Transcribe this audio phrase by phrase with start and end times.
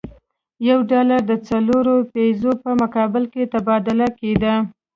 [0.69, 4.53] یو ډالر د څلورو پیزو په مقابل کې تبادله کېده.